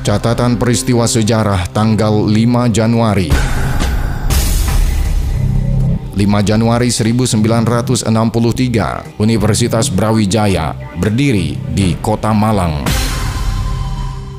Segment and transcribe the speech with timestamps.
[0.00, 3.28] Catatan peristiwa sejarah tanggal 5 Januari
[6.16, 8.08] 5 Januari 1963,
[9.20, 12.80] Universitas Brawijaya berdiri di Kota Malang.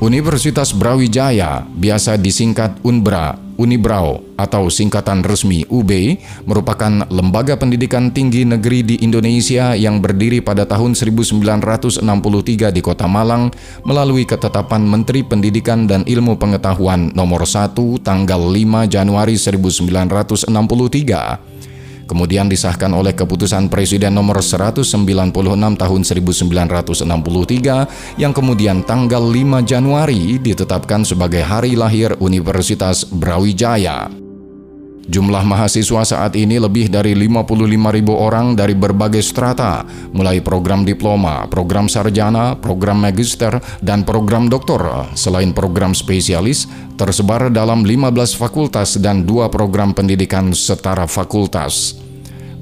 [0.02, 6.18] Universitas Brawijaya, biasa disingkat UNBRA, Unibrau atau singkatan resmi UB,
[6.50, 12.02] merupakan lembaga pendidikan tinggi negeri di Indonesia yang berdiri pada tahun 1963
[12.73, 13.54] di Kota Malang
[13.86, 21.62] melalui ketetapan Menteri Pendidikan dan Ilmu Pengetahuan nomor 1 tanggal 5 Januari 1963
[22.12, 25.32] kemudian disahkan oleh keputusan Presiden nomor 196
[25.80, 34.30] tahun 1963 yang kemudian tanggal 5 Januari ditetapkan sebagai hari lahir Universitas Brawijaya.
[35.12, 37.68] Jumlah mahasiswa saat ini lebih dari 55
[38.00, 39.84] ribu orang dari berbagai strata,
[40.16, 46.64] mulai program diploma, program sarjana, program magister, dan program doktor, selain program spesialis,
[46.95, 52.00] tersebar dalam 15 fakultas dan dua program pendidikan setara fakultas.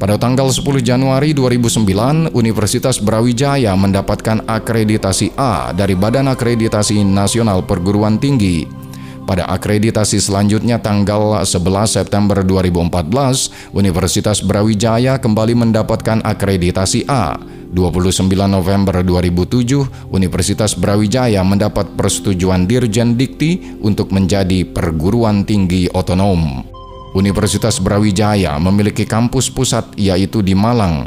[0.01, 8.17] Pada tanggal 10 Januari 2009, Universitas Brawijaya mendapatkan akreditasi A dari Badan Akreditasi Nasional Perguruan
[8.17, 8.88] Tinggi.
[9.29, 17.37] Pada akreditasi selanjutnya tanggal 11 September 2014, Universitas Brawijaya kembali mendapatkan akreditasi A.
[17.69, 26.65] 29 November 2007, Universitas Brawijaya mendapat persetujuan Dirjen Dikti untuk menjadi perguruan tinggi otonom.
[27.13, 31.05] Universitas Brawijaya memiliki kampus pusat yaitu di Malang,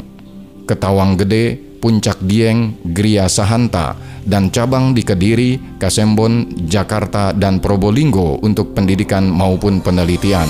[0.63, 8.73] Ketawang Gede, Puncak Dieng, Gria Sahanta, dan cabang di Kediri, Kasembon, Jakarta, dan Probolinggo untuk
[8.73, 10.49] pendidikan maupun penelitian.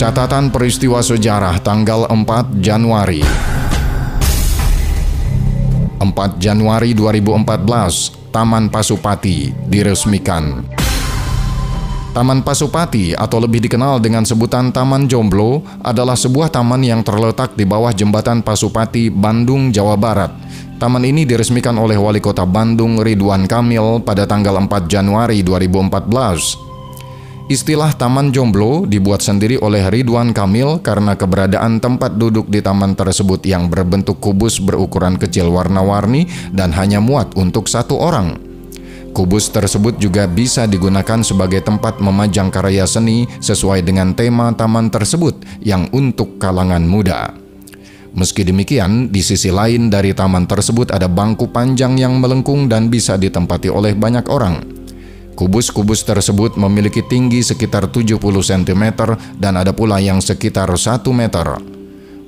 [0.00, 3.20] Catatan peristiwa sejarah tanggal 4 Januari
[6.00, 10.79] 4 Januari 2014, Taman Pasupati diresmikan.
[12.10, 17.62] Taman Pasupati atau lebih dikenal dengan sebutan Taman Jomblo adalah sebuah taman yang terletak di
[17.62, 20.34] bawah jembatan Pasupati, Bandung, Jawa Barat.
[20.82, 27.46] Taman ini diresmikan oleh Wali Kota Bandung Ridwan Kamil pada tanggal 4 Januari 2014.
[27.46, 33.38] Istilah Taman Jomblo dibuat sendiri oleh Ridwan Kamil karena keberadaan tempat duduk di taman tersebut
[33.46, 38.49] yang berbentuk kubus berukuran kecil warna-warni dan hanya muat untuk satu orang.
[39.10, 45.34] Kubus tersebut juga bisa digunakan sebagai tempat memajang karya seni sesuai dengan tema taman tersebut
[45.58, 47.34] yang untuk kalangan muda.
[48.14, 53.18] Meski demikian, di sisi lain dari taman tersebut ada bangku panjang yang melengkung dan bisa
[53.18, 54.62] ditempati oleh banyak orang.
[55.34, 58.84] Kubus-kubus tersebut memiliki tinggi sekitar 70 cm
[59.38, 61.58] dan ada pula yang sekitar 1 meter.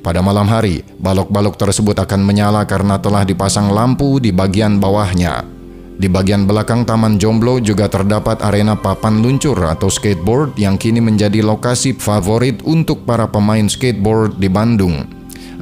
[0.03, 5.62] Pada malam hari, balok-balok tersebut akan menyala karena telah dipasang lampu di bagian bawahnya.
[6.03, 11.47] Di bagian belakang Taman Jomblo juga terdapat arena papan luncur atau skateboard yang kini menjadi
[11.47, 15.07] lokasi favorit untuk para pemain skateboard di Bandung.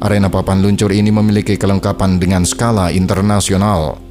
[0.01, 4.01] Arena papan luncur ini memiliki kelengkapan dengan skala internasional.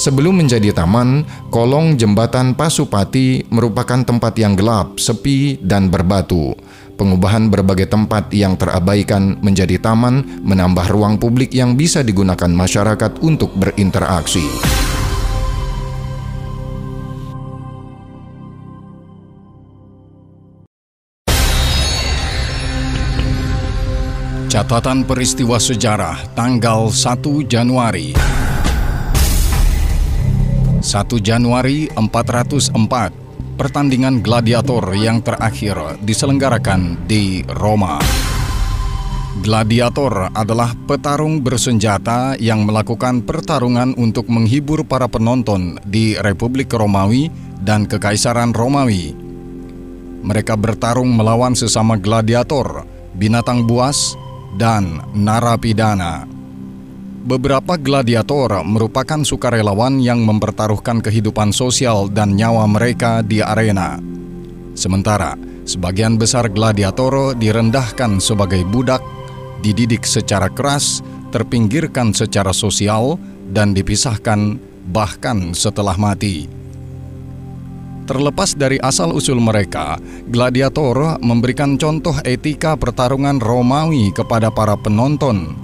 [0.00, 6.56] Sebelum menjadi taman, kolong jembatan Pasupati merupakan tempat yang gelap, sepi, dan berbatu.
[6.96, 13.52] Pengubahan berbagai tempat yang terabaikan menjadi taman menambah ruang publik yang bisa digunakan masyarakat untuk
[13.52, 14.48] berinteraksi.
[24.62, 28.22] Catatan peristiwa sejarah tanggal 1 Januari 1
[31.18, 32.70] Januari 404,
[33.58, 37.98] pertandingan gladiator yang terakhir diselenggarakan di Roma.
[39.42, 47.82] Gladiator adalah petarung bersenjata yang melakukan pertarungan untuk menghibur para penonton di Republik Romawi dan
[47.82, 49.10] Kekaisaran Romawi.
[50.22, 52.86] Mereka bertarung melawan sesama gladiator,
[53.18, 54.14] binatang buas,
[54.56, 56.28] dan narapidana.
[57.22, 64.02] Beberapa gladiator merupakan sukarelawan yang mempertaruhkan kehidupan sosial dan nyawa mereka di arena.
[64.74, 68.98] Sementara sebagian besar gladiator direndahkan sebagai budak,
[69.62, 70.98] dididik secara keras,
[71.30, 73.22] terpinggirkan secara sosial,
[73.54, 74.58] dan dipisahkan
[74.90, 76.50] bahkan setelah mati.
[78.02, 79.96] Terlepas dari asal-usul mereka,
[80.26, 85.54] gladiator memberikan contoh etika pertarungan Romawi kepada para penonton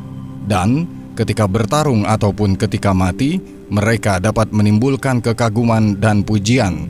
[0.47, 0.87] dan
[1.19, 3.43] Ketika bertarung ataupun ketika mati,
[3.75, 6.87] mereka dapat menimbulkan kekaguman dan pujian.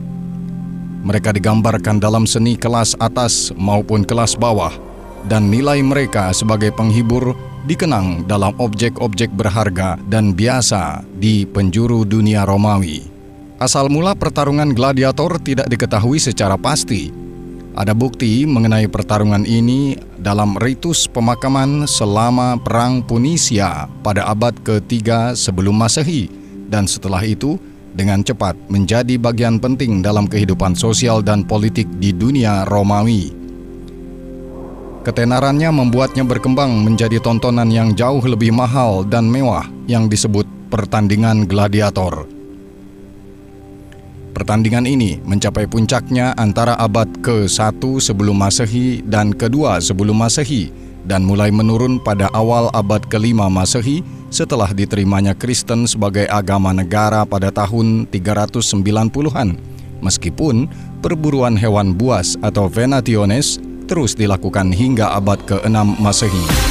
[1.01, 4.69] Mereka digambarkan dalam seni kelas atas maupun kelas bawah,
[5.25, 7.33] dan nilai mereka sebagai penghibur
[7.65, 13.18] dikenang dalam objek-objek berharga dan biasa di penjuru dunia Romawi.
[13.59, 17.11] Asal mula pertarungan gladiator tidak diketahui secara pasti.
[17.75, 25.75] Ada bukti mengenai pertarungan ini dalam ritus pemakaman selama Perang Punisia pada abad ketiga sebelum
[25.75, 26.31] Masehi
[26.71, 27.59] dan setelah itu
[27.91, 33.35] dengan cepat menjadi bagian penting dalam kehidupan sosial dan politik di dunia Romawi.
[35.03, 42.38] Ketenarannya membuatnya berkembang menjadi tontonan yang jauh lebih mahal dan mewah yang disebut pertandingan gladiator.
[44.39, 50.71] Pertandingan ini mencapai puncaknya antara abad ke-1 sebelum Masehi dan ke-2 sebelum Masehi
[51.03, 53.99] dan mulai menurun pada awal abad ke-5 Masehi
[54.31, 59.59] setelah diterimanya Kristen sebagai agama negara pada tahun 390-an.
[59.99, 60.71] Meskipun
[61.03, 63.59] perburuan hewan buas atau venationes
[63.91, 66.68] terus dilakukan hingga abad ke-6 Masehi.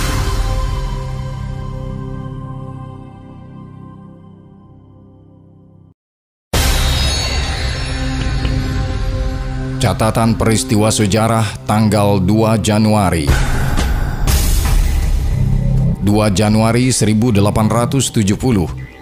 [9.79, 13.31] Catatan peristiwa sejarah tanggal 2 Januari
[16.03, 18.27] 2 Januari 1870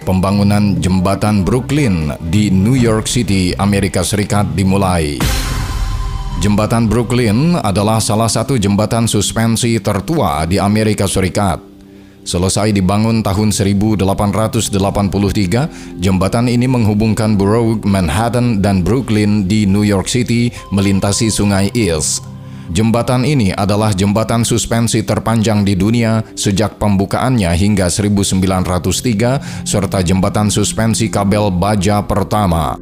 [0.05, 5.17] Pembangunan jembatan Brooklyn di New York City, Amerika Serikat dimulai.
[6.45, 11.76] Jembatan Brooklyn adalah salah satu jembatan suspensi tertua di Amerika Serikat.
[12.27, 14.67] Selesai dibangun tahun 1883,
[16.03, 22.27] jembatan ini menghubungkan Borough Manhattan dan Brooklyn di New York City melintasi Sungai East.
[22.67, 31.07] Jembatan ini adalah jembatan suspensi terpanjang di dunia sejak pembukaannya hingga 1903 serta jembatan suspensi
[31.07, 32.75] kabel baja pertama.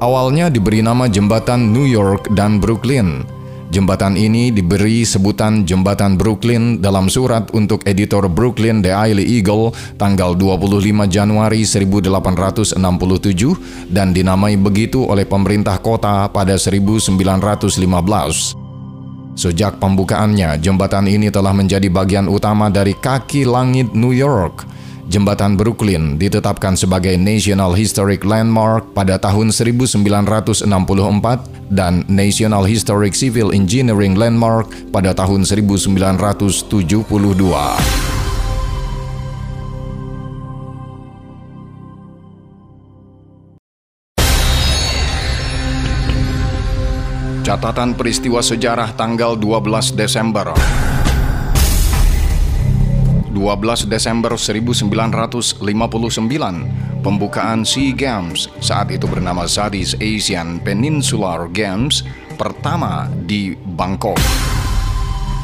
[0.00, 3.41] Awalnya diberi nama Jembatan New York dan Brooklyn.
[3.72, 11.08] Jembatan ini diberi sebutan Jembatan Brooklyn dalam surat untuk editor Brooklyn Daily Eagle tanggal 25
[11.08, 12.76] Januari 1867
[13.88, 17.16] dan dinamai begitu oleh pemerintah kota pada 1915.
[19.40, 24.68] Sejak pembukaannya, jembatan ini telah menjadi bagian utama dari kaki langit New York
[25.12, 30.64] Jembatan Brooklyn ditetapkan sebagai National Historic Landmark pada tahun 1964
[31.68, 36.72] dan National Historic Civil Engineering Landmark pada tahun 1972.
[47.44, 50.56] Catatan peristiwa sejarah tanggal 12 Desember
[53.32, 55.64] 12 Desember 1959,
[57.00, 62.04] pembukaan SEA Games saat itu bernama Southeast Asian Peninsular Games
[62.36, 64.20] pertama di Bangkok.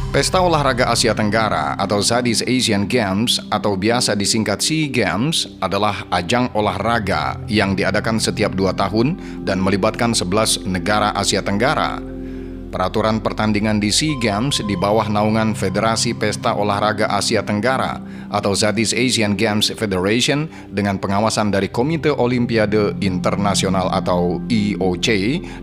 [0.08, 6.49] Pesta Olahraga Asia Tenggara atau Southeast Asian Games atau biasa disingkat SEA Games adalah ajang
[6.56, 12.18] olahraga yang diadakan setiap dua tahun dan melibatkan 11 negara Asia Tenggara
[12.78, 17.98] Peraturan pertandingan di SEA Games di bawah naungan Federasi Pesta Olahraga Asia Tenggara
[18.30, 25.08] atau Southeast Asian Games Federation dengan pengawasan dari Komite Olimpiade Internasional atau IOC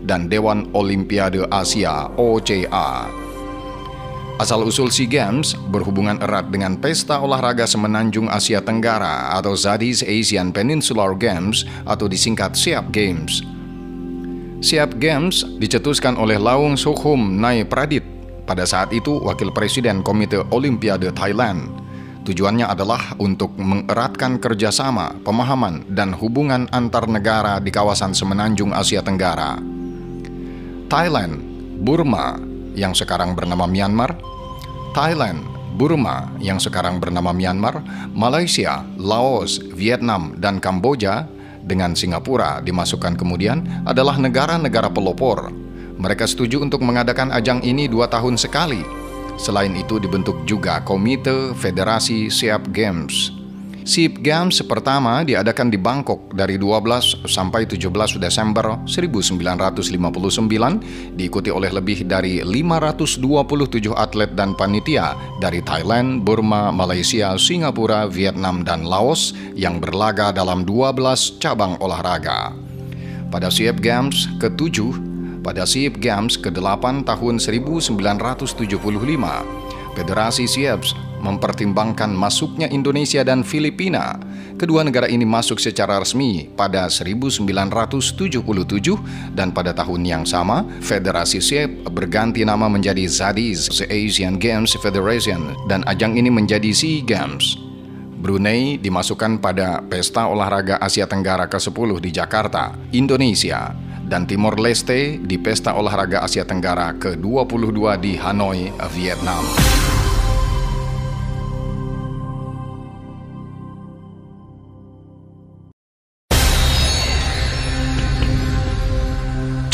[0.04, 3.08] dan Dewan Olimpiade Asia OCA.
[4.36, 11.16] Asal-usul SEA Games berhubungan erat dengan Pesta Olahraga Semenanjung Asia Tenggara atau Southeast Asian Peninsular
[11.16, 13.55] Games atau disingkat SEAP Games.
[14.56, 18.00] Siap Games dicetuskan oleh Laung Sukhum Nai Pradit,
[18.48, 21.68] pada saat itu Wakil Presiden Komite Olimpiade Thailand.
[22.24, 29.60] Tujuannya adalah untuk mengeratkan kerjasama, pemahaman, dan hubungan antar negara di kawasan semenanjung Asia Tenggara.
[30.88, 31.36] Thailand,
[31.84, 32.40] Burma,
[32.72, 34.16] yang sekarang bernama Myanmar,
[34.96, 35.44] Thailand,
[35.76, 37.84] Burma, yang sekarang bernama Myanmar,
[38.16, 41.28] Malaysia, Laos, Vietnam, dan Kamboja
[41.68, 45.52] dengan Singapura dimasukkan kemudian adalah negara-negara pelopor.
[46.00, 48.80] Mereka setuju untuk mengadakan ajang ini dua tahun sekali.
[49.36, 53.35] Selain itu dibentuk juga Komite Federasi Siap Games
[53.86, 62.02] SEAP Games pertama diadakan di Bangkok dari 12 sampai 17 Desember 1959 diikuti oleh lebih
[62.02, 63.22] dari 527
[63.94, 71.38] atlet dan panitia dari Thailand, Burma, Malaysia, Singapura, Vietnam, dan Laos yang berlaga dalam 12
[71.38, 72.58] cabang olahraga.
[73.30, 74.82] Pada SEAP Games ke-7,
[75.46, 77.94] pada SEAP Games ke-8 tahun 1975,
[79.96, 80.92] Federasi SIEPS
[81.26, 84.22] mempertimbangkan masuknya Indonesia dan Filipina
[84.56, 88.40] Kedua negara ini masuk secara resmi pada 1977
[89.36, 95.52] dan pada tahun yang sama, Federasi SEP berganti nama menjadi ZADIS, The Asian Games Federation,
[95.68, 97.60] dan ajang ini menjadi SEA Games.
[98.16, 103.76] Brunei dimasukkan pada Pesta Olahraga Asia Tenggara ke-10 di Jakarta, Indonesia,
[104.08, 109.44] dan Timor Leste di Pesta Olahraga Asia Tenggara ke-22 di Hanoi, Vietnam.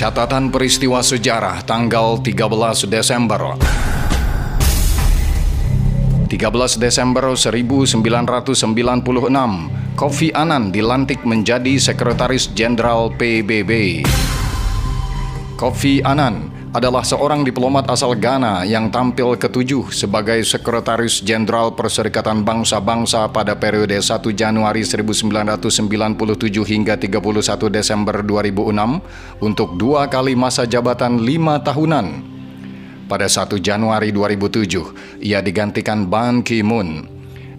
[0.03, 3.55] Catatan peristiwa sejarah tanggal 13 Desember
[6.27, 8.75] 13 Desember 1996,
[9.95, 14.03] Kofi Annan dilantik menjadi Sekretaris Jenderal PBB.
[15.55, 23.29] Kofi Annan adalah seorang diplomat asal Ghana yang tampil ketujuh sebagai Sekretaris Jenderal Perserikatan Bangsa-Bangsa
[23.29, 25.69] pada periode 1 Januari 1997
[26.65, 32.33] hingga 31 Desember 2006 untuk dua kali masa jabatan lima tahunan.
[33.05, 37.05] Pada 1 Januari 2007, ia digantikan Ban Ki-moon.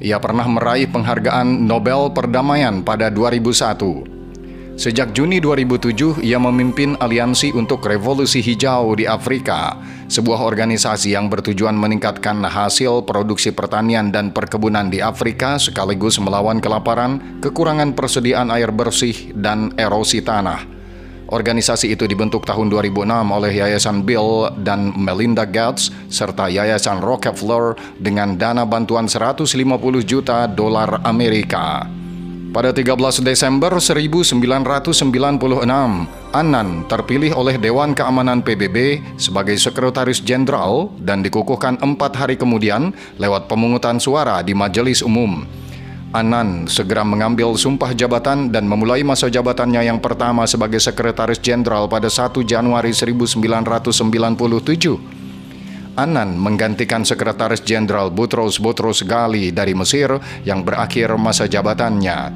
[0.01, 4.12] Ia pernah meraih penghargaan Nobel Perdamaian pada 2001.
[4.73, 9.77] Sejak Juni 2007, ia memimpin Aliansi untuk Revolusi Hijau di Afrika,
[10.09, 17.37] sebuah organisasi yang bertujuan meningkatkan hasil produksi pertanian dan perkebunan di Afrika sekaligus melawan kelaparan,
[17.45, 20.65] kekurangan persediaan air bersih, dan erosi tanah.
[21.29, 28.41] Organisasi itu dibentuk tahun 2006 oleh Yayasan Bill dan Melinda Gates serta Yayasan Rockefeller dengan
[28.41, 29.53] dana bantuan 150
[30.01, 32.02] juta dolar Amerika.
[32.53, 34.37] Pada 13 Desember 1996,
[36.37, 43.49] Annan terpilih oleh Dewan Keamanan PBB sebagai Sekretaris Jenderal dan dikukuhkan empat hari kemudian lewat
[43.49, 45.49] pemungutan suara di Majelis Umum.
[46.13, 52.05] Annan segera mengambil sumpah jabatan dan memulai masa jabatannya yang pertama sebagai Sekretaris Jenderal pada
[52.05, 55.22] 1 Januari 1997.
[55.93, 60.09] Annan menggantikan Sekretaris Jenderal Butros Butros Ghali dari Mesir
[60.41, 62.33] yang berakhir masa jabatannya.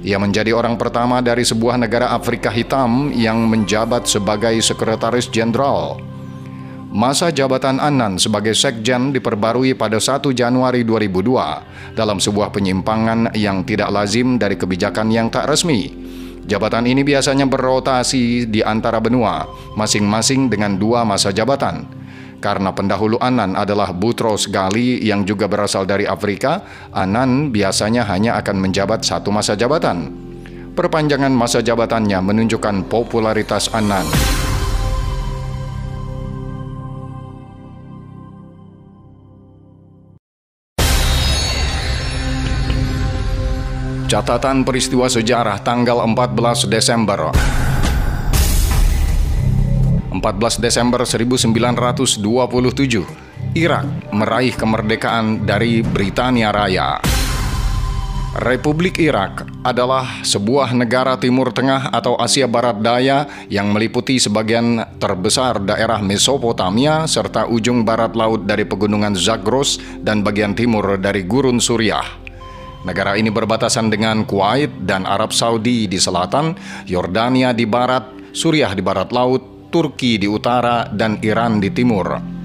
[0.00, 6.00] Ia menjadi orang pertama dari sebuah negara Afrika hitam yang menjabat sebagai sekretaris jenderal.
[6.88, 13.92] Masa jabatan Annan sebagai sekjen diperbarui pada 1 Januari 2002 dalam sebuah penyimpangan yang tidak
[13.92, 15.92] lazim dari kebijakan yang tak resmi.
[16.46, 19.44] Jabatan ini biasanya berotasi di antara benua,
[19.76, 22.05] masing-masing dengan dua masa jabatan.
[22.36, 26.60] Karena pendahulu Anan adalah Butros Ghali yang juga berasal dari Afrika,
[26.92, 30.12] Anan biasanya hanya akan menjabat satu masa jabatan.
[30.76, 34.04] Perpanjangan masa jabatannya menunjukkan popularitas Anan.
[44.06, 47.34] Catatan peristiwa sejarah tanggal 14 Desember
[50.18, 52.24] 14 Desember 1927,
[53.56, 57.00] Irak meraih kemerdekaan dari Britania Raya.
[58.36, 65.56] Republik Irak adalah sebuah negara Timur Tengah atau Asia Barat Daya yang meliputi sebagian terbesar
[65.64, 72.04] daerah Mesopotamia serta ujung barat laut dari pegunungan Zagros dan bagian timur dari gurun Suriah.
[72.84, 76.52] Negara ini berbatasan dengan Kuwait dan Arab Saudi di selatan,
[76.84, 78.04] Yordania di barat,
[78.36, 82.36] Suriah di barat laut, Turki di utara, dan Iran di timur.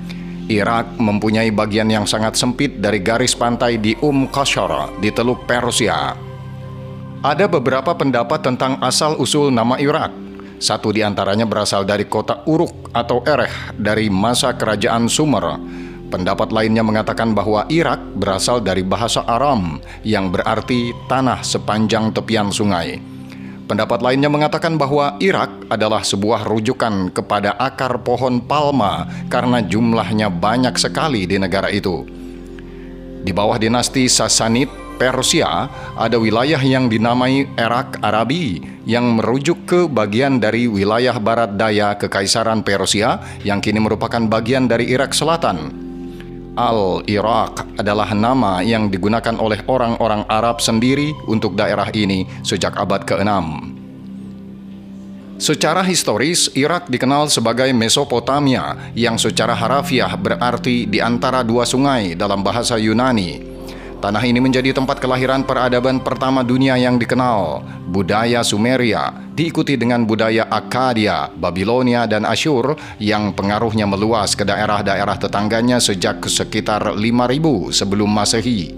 [0.51, 6.11] Irak mempunyai bagian yang sangat sempit dari garis pantai di Um Qasr di Teluk Persia.
[7.21, 10.11] Ada beberapa pendapat tentang asal-usul nama Irak.
[10.61, 15.57] Satu di antaranya berasal dari kota Uruk atau Ereh dari masa kerajaan Sumer.
[16.11, 23.10] Pendapat lainnya mengatakan bahwa Irak berasal dari bahasa Aram yang berarti tanah sepanjang tepian sungai.
[23.71, 30.75] Pendapat lainnya mengatakan bahwa Irak adalah sebuah rujukan kepada akar pohon palma karena jumlahnya banyak
[30.75, 32.03] sekali di negara itu.
[33.23, 34.67] Di bawah dinasti Sasanid
[34.99, 41.95] Persia, ada wilayah yang dinamai Irak Arabi yang merujuk ke bagian dari wilayah barat daya
[41.95, 45.90] Kekaisaran Persia yang kini merupakan bagian dari Irak Selatan.
[46.51, 53.31] Al-Iraq adalah nama yang digunakan oleh orang-orang Arab sendiri untuk daerah ini sejak abad ke-6.
[55.41, 62.45] Secara historis, Irak dikenal sebagai Mesopotamia yang secara harafiah berarti di antara dua sungai dalam
[62.45, 63.50] bahasa Yunani.
[64.01, 70.49] Tanah ini menjadi tempat kelahiran peradaban pertama dunia yang dikenal, budaya Sumeria, diikuti dengan budaya
[70.49, 78.73] Akkadia, Babilonia, dan Asyur yang pengaruhnya meluas ke daerah-daerah tetangganya sejak sekitar 5000 sebelum Masehi.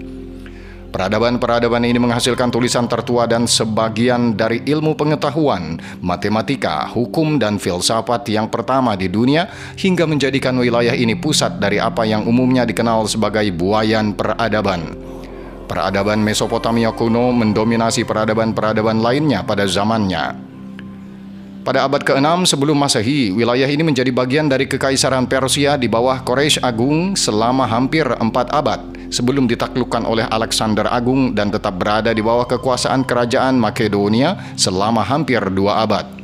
[0.92, 8.52] Peradaban-peradaban ini menghasilkan tulisan tertua dan sebagian dari ilmu pengetahuan, matematika, hukum, dan filsafat yang
[8.52, 9.48] pertama di dunia
[9.80, 15.13] hingga menjadikan wilayah ini pusat dari apa yang umumnya dikenal sebagai buayan peradaban.
[15.64, 20.54] Peradaban Mesopotamia kuno mendominasi peradaban-peradaban lainnya pada zamannya.
[21.64, 26.60] Pada abad ke-6 sebelum Masehi, wilayah ini menjadi bagian dari Kekaisaran Persia di bawah Quraisy
[26.60, 32.44] Agung selama hampir empat abad sebelum ditaklukkan oleh Alexander Agung dan tetap berada di bawah
[32.44, 36.23] kekuasaan kerajaan Makedonia selama hampir dua abad.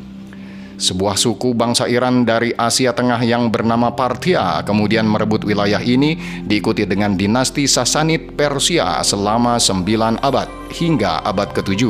[0.81, 6.17] Sebuah suku bangsa Iran dari Asia Tengah yang bernama Parthia kemudian merebut wilayah ini
[6.49, 11.85] diikuti dengan dinasti Sasanid Persia selama sembilan abad hingga abad ke-7.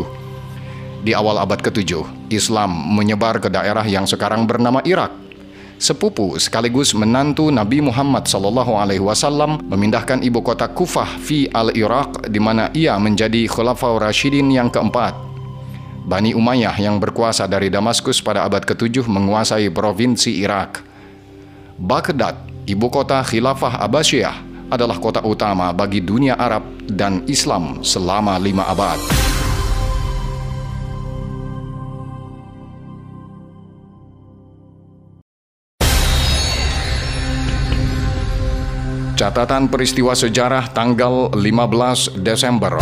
[1.07, 2.03] Di awal abad ke-7,
[2.35, 5.31] Islam menyebar ke daerah yang sekarang bernama Irak
[5.81, 12.37] sepupu sekaligus menantu Nabi Muhammad sallallahu alaihi wasallam memindahkan ibu kota Kufah fi al-Iraq di
[12.37, 15.30] mana ia menjadi Khulafaur Rashidin yang keempat.
[16.01, 20.81] Bani Umayyah yang berkuasa dari Damaskus pada abad ke-7 menguasai provinsi Irak.
[21.77, 24.37] Baghdad, ibu kota Khilafah Abbasiyah,
[24.73, 28.97] adalah kota utama bagi dunia Arab dan Islam selama lima abad.
[39.21, 42.81] Catatan peristiwa sejarah tanggal 15 Desember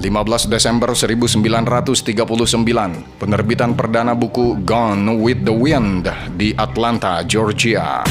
[0.00, 8.02] 15 Desember 1939 Penerbitan perdana buku Gone with the Wind di Atlanta, Georgia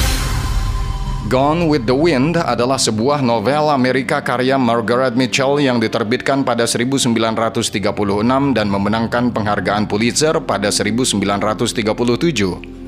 [1.28, 7.76] Gone with the Wind adalah sebuah novel Amerika karya Margaret Mitchell yang diterbitkan pada 1936
[8.56, 12.79] dan memenangkan penghargaan Pulitzer pada 1937.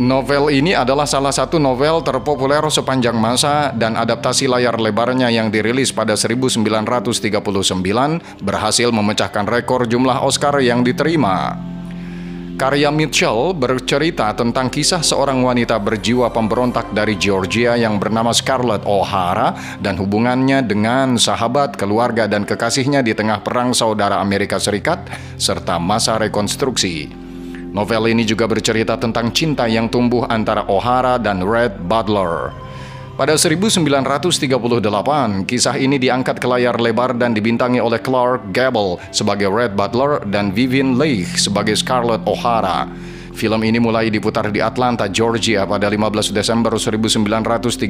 [0.00, 5.92] Novel ini adalah salah satu novel terpopuler sepanjang masa dan adaptasi layar lebarnya yang dirilis
[5.92, 7.20] pada 1939
[8.40, 11.52] berhasil memecahkan rekor jumlah Oscar yang diterima.
[12.56, 19.80] Karya Mitchell bercerita tentang kisah seorang wanita berjiwa pemberontak dari Georgia yang bernama Scarlett O'Hara
[19.84, 25.04] dan hubungannya dengan sahabat, keluarga, dan kekasihnya di tengah Perang Saudara Amerika Serikat
[25.36, 27.19] serta masa rekonstruksi.
[27.70, 32.50] Novel ini juga bercerita tentang cinta yang tumbuh antara O'Hara dan Red Butler.
[33.14, 39.78] Pada 1938, kisah ini diangkat ke layar lebar dan dibintangi oleh Clark Gable sebagai Red
[39.78, 42.88] Butler dan Vivian Leigh sebagai Scarlett O'Hara.
[43.40, 47.88] Film ini mulai diputar di Atlanta, Georgia pada 15 Desember 1939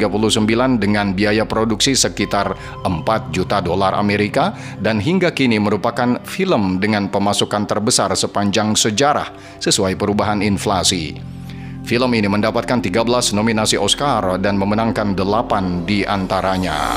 [0.79, 2.55] dengan biaya produksi sekitar
[2.87, 9.99] 4 juta dolar Amerika dan hingga kini merupakan film dengan pemasukan terbesar sepanjang sejarah sesuai
[9.99, 11.19] perubahan inflasi.
[11.83, 16.95] Film ini mendapatkan 13 nominasi Oscar dan memenangkan 8 di antaranya.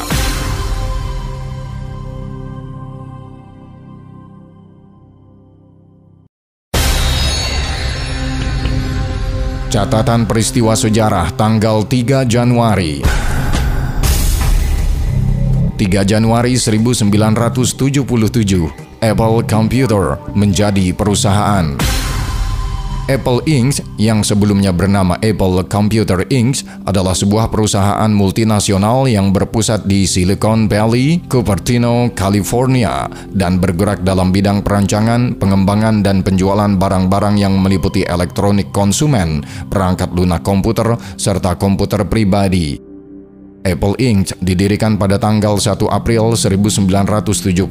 [9.73, 13.01] Catatan peristiwa sejarah tanggal 3 Januari.
[13.01, 14.05] 3
[16.05, 17.09] Januari 1977
[19.01, 21.73] Apple Computer menjadi perusahaan
[23.11, 23.83] Apple Inc.
[23.99, 26.63] yang sebelumnya bernama Apple Computer Inc.
[26.87, 34.63] adalah sebuah perusahaan multinasional yang berpusat di Silicon Valley, Cupertino, California, dan bergerak dalam bidang
[34.63, 42.92] perancangan, pengembangan, dan penjualan barang-barang yang meliputi elektronik konsumen, perangkat lunak komputer, serta komputer pribadi.
[43.63, 44.35] Apple Inc.
[44.43, 47.63] didirikan pada tanggal 1 April 1976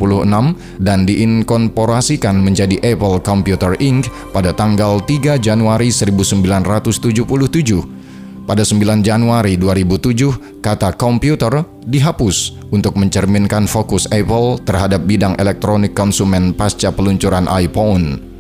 [0.81, 4.09] dan diinkorporasikan menjadi Apple Computer Inc.
[4.33, 8.01] pada tanggal 3 Januari 1977.
[8.43, 16.51] Pada 9 Januari 2007, kata komputer dihapus untuk mencerminkan fokus Apple terhadap bidang elektronik konsumen
[16.51, 18.32] pasca peluncuran iPhone.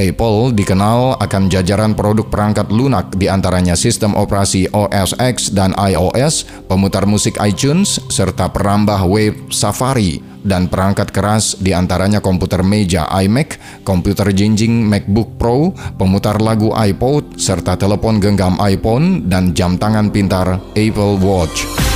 [0.00, 6.48] Apple dikenal akan jajaran produk perangkat lunak di antaranya sistem operasi OS X dan iOS,
[6.64, 13.60] pemutar musik iTunes, serta perambah web Safari, dan perangkat keras di antaranya komputer meja iMac,
[13.84, 20.64] komputer jinjing MacBook Pro, pemutar lagu iPod, serta telepon genggam iPhone dan jam tangan pintar
[20.72, 21.89] Apple Watch.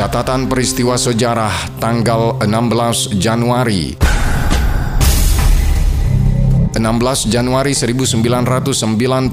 [0.00, 3.92] Catatan peristiwa sejarah tanggal 16 Januari
[6.72, 6.80] 16
[7.28, 9.28] Januari 1991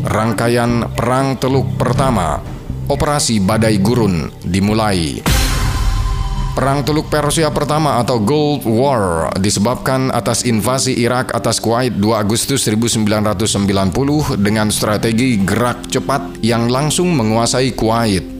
[0.00, 2.40] Rangkaian Perang Teluk Pertama
[2.88, 5.20] Operasi Badai Gurun dimulai
[6.56, 12.64] Perang Teluk Persia pertama atau Gulf War disebabkan atas invasi Irak atas Kuwait 2 Agustus
[12.64, 18.33] 1990 dengan strategi gerak cepat yang langsung menguasai Kuwait.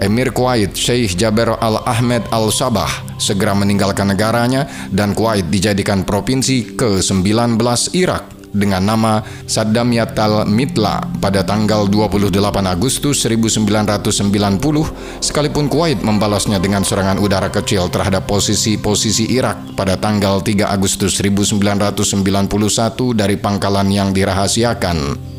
[0.00, 2.88] Emir Kuwait Sheikh Jaber Al-Ahmed Al-Sabah
[3.20, 7.60] segera meninggalkan negaranya dan Kuwait dijadikan provinsi ke-19
[7.92, 12.34] Irak dengan nama Saddam Yatal Mitla pada tanggal 28
[12.66, 14.10] Agustus 1990
[15.22, 22.00] sekalipun Kuwait membalasnya dengan serangan udara kecil terhadap posisi-posisi Irak pada tanggal 3 Agustus 1991
[23.14, 25.30] dari pangkalan yang dirahasiakan.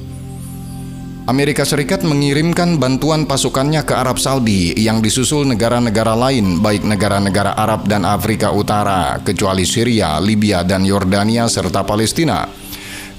[1.29, 7.85] Amerika Serikat mengirimkan bantuan pasukannya ke Arab Saudi yang disusul negara-negara lain baik negara-negara Arab
[7.85, 12.49] dan Afrika Utara kecuali Syria, Libya dan Yordania serta Palestina.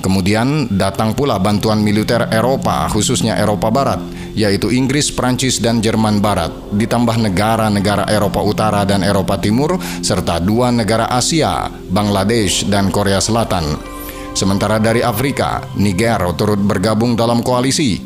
[0.02, 4.02] Kemudian datang pula bantuan militer Eropa, khususnya Eropa Barat,
[4.34, 10.74] yaitu Inggris, Prancis, dan Jerman Barat, ditambah negara-negara Eropa Utara dan Eropa Timur, serta dua
[10.74, 13.91] negara Asia, Bangladesh dan Korea Selatan.
[14.32, 18.00] Sementara dari Afrika, Niger turut bergabung dalam koalisi.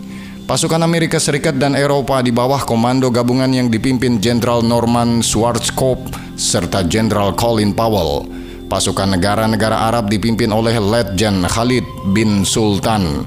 [0.46, 6.86] Pasukan Amerika Serikat dan Eropa di bawah komando gabungan yang dipimpin Jenderal Norman Schwarzkopf serta
[6.86, 8.36] Jenderal Colin Powell
[8.66, 13.22] Pasukan negara-negara Arab dipimpin oleh Letjen Khalid bin Sultan.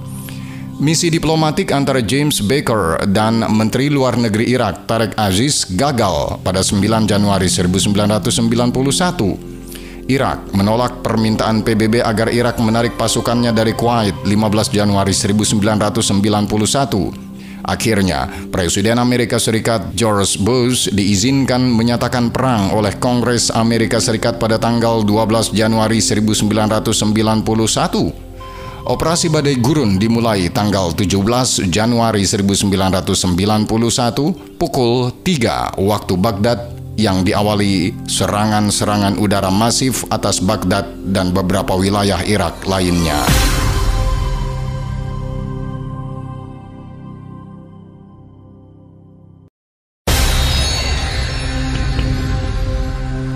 [0.84, 7.08] Misi diplomatik antara James Baker dan Menteri Luar Negeri Irak Tarek Aziz gagal pada 9
[7.08, 9.59] Januari 1991.
[10.10, 17.30] Irak menolak permintaan PBB agar Irak menarik pasukannya dari Kuwait 15 Januari 1991
[17.70, 25.06] Akhirnya, Presiden Amerika Serikat George Bush diizinkan menyatakan perang oleh Kongres Amerika Serikat pada tanggal
[25.06, 28.90] 12 Januari 1991.
[28.90, 33.70] Operasi Badai Gurun dimulai tanggal 17 Januari 1991
[34.58, 40.84] pukul 3 waktu Baghdad yang diawali serangan-serangan udara masif atas Baghdad
[41.16, 43.24] dan beberapa wilayah Irak lainnya.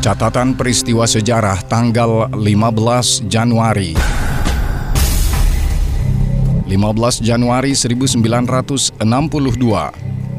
[0.03, 3.95] Catatan peristiwa sejarah tanggal 15 Januari
[6.67, 8.99] 15 Januari 1962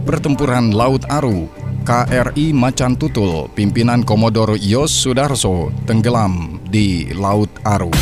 [0.04, 7.92] Pertempuran Laut Aru KRI Macan Tutul pimpinan Komodor Yos Sudarso tenggelam di Laut Aru.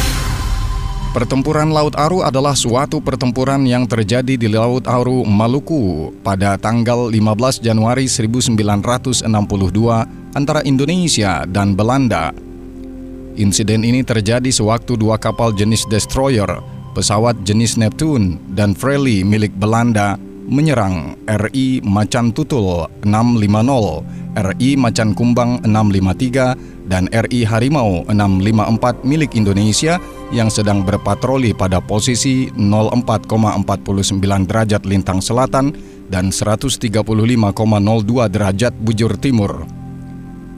[1.10, 7.58] Pertempuran Laut Aru adalah suatu pertempuran yang terjadi di Laut Aru, Maluku pada tanggal 15
[7.58, 9.26] Januari 1962
[10.38, 12.30] antara Indonesia dan Belanda.
[13.34, 16.62] Insiden ini terjadi sewaktu dua kapal jenis destroyer,
[16.94, 20.14] pesawat jenis Neptune dan Freli milik Belanda
[20.46, 30.02] menyerang RI Macan Tutul 650, RI Macan Kumbang 653, dan RI Harimau 654 milik Indonesia
[30.34, 35.72] yang sedang berpatroli pada posisi 04,49 derajat lintang selatan
[36.10, 36.82] dan 135,02
[38.28, 39.64] derajat bujur timur.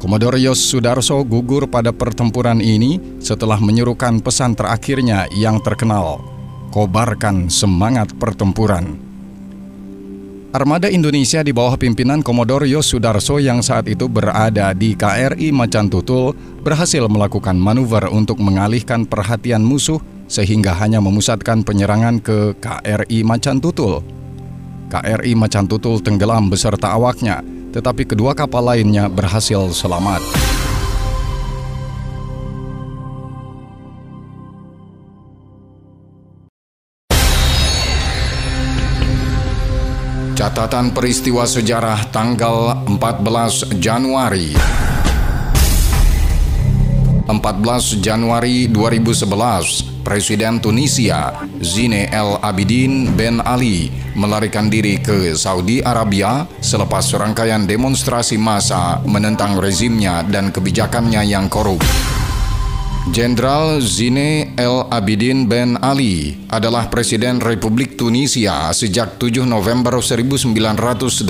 [0.00, 6.20] Komodor Yos Sudarso gugur pada pertempuran ini setelah menyerukan pesan terakhirnya yang terkenal,
[6.74, 9.03] kobarkan semangat pertempuran.
[10.54, 15.90] Armada Indonesia di bawah pimpinan Komodor Yos Sudarso yang saat itu berada di KRI Macan
[15.90, 16.30] Tutul
[16.62, 19.98] berhasil melakukan manuver untuk mengalihkan perhatian musuh
[20.30, 23.98] sehingga hanya memusatkan penyerangan ke KRI Macan Tutul.
[24.94, 27.42] KRI Macan Tutul tenggelam beserta awaknya
[27.74, 30.22] tetapi kedua kapal lainnya berhasil selamat.
[40.54, 44.54] Catatan peristiwa sejarah tanggal 14 Januari
[47.26, 56.46] 14 Januari 2011 Presiden Tunisia Zine El Abidin Ben Ali melarikan diri ke Saudi Arabia
[56.62, 61.82] selepas serangkaian demonstrasi massa menentang rezimnya dan kebijakannya yang korup.
[63.12, 71.28] Jenderal Zine El Abidin Ben Ali adalah Presiden Republik Tunisia sejak 7 November 1987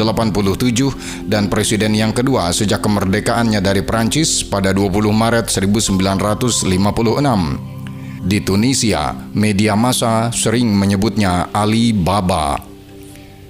[1.27, 6.71] dan Presiden yang kedua sejak kemerdekaannya dari Prancis pada 20 Maret 1956.
[8.23, 12.74] Di Tunisia, media massa sering menyebutnya Ali Baba.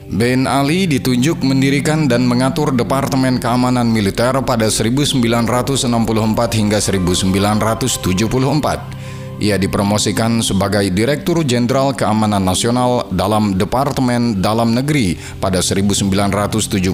[0.05, 5.89] Ben Ali ditunjuk mendirikan dan mengatur Departemen Keamanan Militer pada 1964
[6.61, 9.41] hingga 1974.
[9.41, 16.85] Ia dipromosikan sebagai Direktur Jenderal Keamanan Nasional dalam Departemen Dalam Negeri pada 1977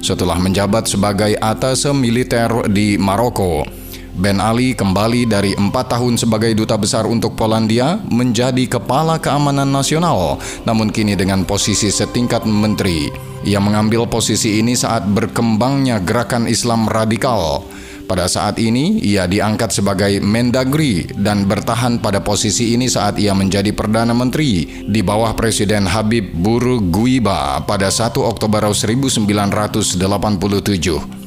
[0.00, 3.81] setelah menjabat sebagai atase militer di Maroko.
[4.12, 10.36] Ben Ali kembali dari empat tahun sebagai duta besar untuk Polandia menjadi kepala keamanan nasional,
[10.68, 13.08] namun kini dengan posisi setingkat menteri.
[13.48, 17.64] Ia mengambil posisi ini saat berkembangnya gerakan Islam radikal.
[18.04, 23.72] Pada saat ini, ia diangkat sebagai Mendagri dan bertahan pada posisi ini saat ia menjadi
[23.72, 31.21] Perdana Menteri di bawah Presiden Habib Bourguiba pada 1 Oktober 1987.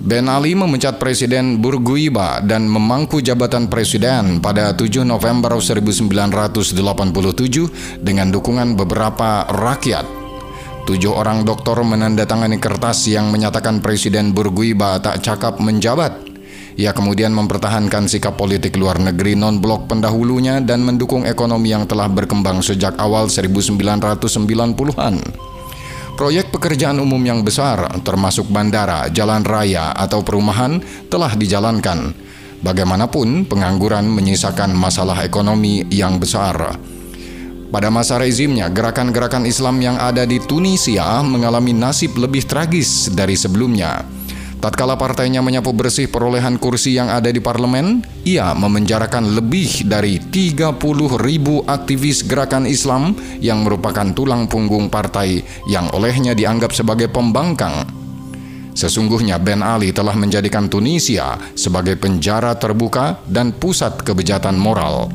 [0.00, 6.72] Ben Ali memecat Presiden Bourguiba dan memangku jabatan presiden pada 7 November 1987
[8.00, 10.20] dengan dukungan beberapa rakyat
[10.88, 16.16] Tujuh orang dokter menandatangani kertas yang menyatakan Presiden Burguiba tak cakap menjabat.
[16.80, 22.64] Ia kemudian mempertahankan sikap politik luar negeri non-blok pendahulunya dan mendukung ekonomi yang telah berkembang
[22.64, 25.49] sejak awal 1990-an.
[26.20, 30.76] Proyek pekerjaan umum yang besar, termasuk bandara, jalan raya, atau perumahan,
[31.08, 32.12] telah dijalankan.
[32.60, 36.76] Bagaimanapun, pengangguran menyisakan masalah ekonomi yang besar.
[37.72, 44.19] Pada masa rezimnya, gerakan-gerakan Islam yang ada di Tunisia mengalami nasib lebih tragis dari sebelumnya.
[44.60, 50.76] Tatkala partainya menyapu bersih perolehan kursi yang ada di parlemen, ia memenjarakan lebih dari 30
[51.16, 57.88] ribu aktivis gerakan Islam yang merupakan tulang punggung partai yang olehnya dianggap sebagai pembangkang.
[58.76, 65.08] Sesungguhnya Ben Ali telah menjadikan Tunisia sebagai penjara terbuka dan pusat kebejatan moral.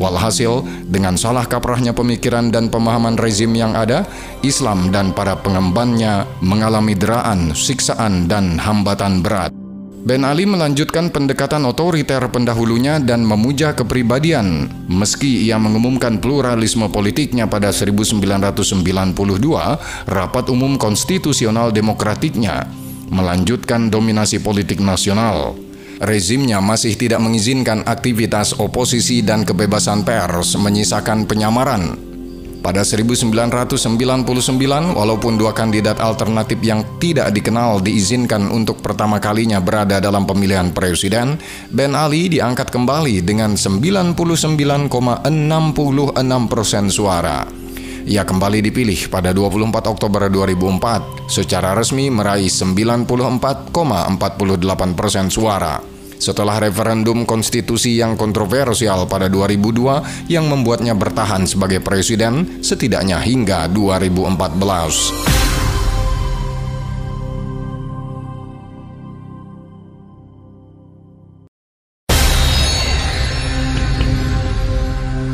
[0.00, 4.08] Walhasil, dengan salah kaprahnya pemikiran dan pemahaman rezim yang ada,
[4.40, 9.52] Islam dan para pengembannya mengalami deraan, siksaan, dan hambatan berat.
[10.00, 14.72] Ben Ali melanjutkan pendekatan otoriter pendahulunya dan memuja kepribadian.
[14.88, 19.12] Meski ia mengumumkan pluralisme politiknya pada 1992,
[20.08, 22.64] rapat umum konstitusional demokratiknya
[23.10, 25.58] melanjutkan dominasi politik nasional
[26.00, 32.10] rezimnya masih tidak mengizinkan aktivitas oposisi dan kebebasan pers menyisakan penyamaran.
[32.60, 33.88] Pada 1999,
[34.92, 41.40] walaupun dua kandidat alternatif yang tidak dikenal diizinkan untuk pertama kalinya berada dalam pemilihan presiden,
[41.72, 44.92] Ben Ali diangkat kembali dengan 99,66
[46.52, 47.48] persen suara.
[48.04, 53.72] Ia kembali dipilih pada 24 Oktober 2004, secara resmi meraih 94,48
[54.92, 55.89] persen suara
[56.20, 65.40] setelah referendum konstitusi yang kontroversial pada 2002 yang membuatnya bertahan sebagai presiden setidaknya hingga 2014.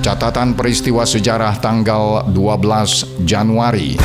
[0.07, 3.99] Catatan peristiwa sejarah tanggal 12 Januari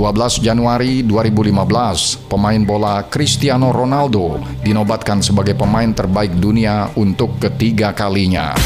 [0.00, 8.56] 12 Januari 2015, pemain bola Cristiano Ronaldo dinobatkan sebagai pemain terbaik dunia untuk ketiga kalinya.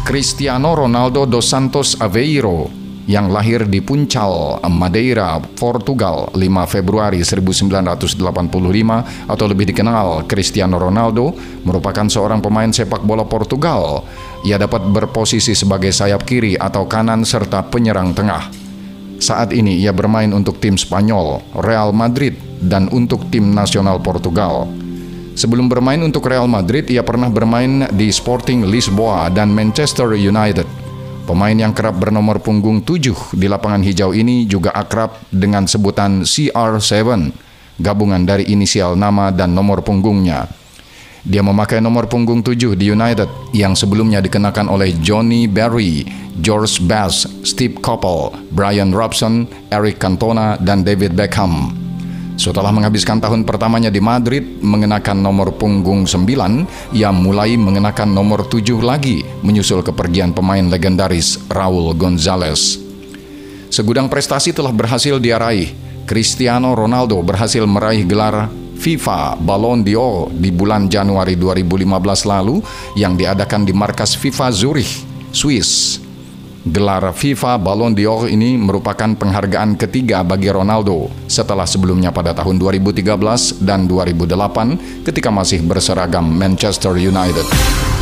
[0.00, 2.72] Cristiano Ronaldo dos Santos Aveiro
[3.04, 6.40] yang lahir di Puncal, Madeira, Portugal 5
[6.72, 11.36] Februari 1985 atau lebih dikenal Cristiano Ronaldo
[11.68, 14.08] merupakan seorang pemain sepak bola Portugal.
[14.48, 18.63] Ia dapat berposisi sebagai sayap kiri atau kanan serta penyerang tengah.
[19.22, 24.66] Saat ini ia bermain untuk tim Spanyol, Real Madrid, dan untuk tim nasional Portugal.
[25.34, 30.66] Sebelum bermain untuk Real Madrid, ia pernah bermain di Sporting Lisboa dan Manchester United.
[31.24, 37.32] Pemain yang kerap bernomor punggung 7 di lapangan hijau ini juga akrab dengan sebutan CR7,
[37.80, 40.63] gabungan dari inisial nama dan nomor punggungnya.
[41.24, 46.04] Dia memakai nomor punggung 7 di United yang sebelumnya dikenakan oleh Johnny Berry,
[46.44, 51.72] George Bass, Steve Coppell, Brian Robson, Eric Cantona, dan David Beckham.
[52.36, 58.84] Setelah menghabiskan tahun pertamanya di Madrid mengenakan nomor punggung 9, ia mulai mengenakan nomor 7
[58.84, 62.76] lagi menyusul kepergian pemain legendaris Raul Gonzalez.
[63.72, 65.72] Segudang prestasi telah berhasil dia raih.
[66.04, 72.60] Cristiano Ronaldo berhasil meraih gelar FIFA Ballon d'Or di bulan Januari 2015 lalu
[72.98, 74.92] yang diadakan di markas FIFA Zurich,
[75.30, 76.00] Swiss.
[76.64, 83.60] Gelar FIFA Ballon d'Or ini merupakan penghargaan ketiga bagi Ronaldo setelah sebelumnya pada tahun 2013
[83.60, 87.93] dan 2008 ketika masih berseragam Manchester United.